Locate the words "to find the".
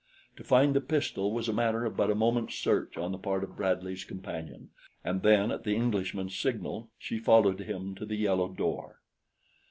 0.37-0.81